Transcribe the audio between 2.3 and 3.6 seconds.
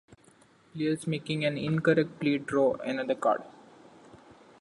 draw another card.